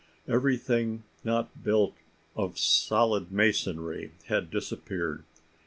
Everything 0.27 1.03
not 1.23 1.63
built 1.63 1.93
of 2.35 2.57
solid 2.57 3.31
masonry 3.31 4.13
had 4.29 4.49
disappeared. 4.49 5.23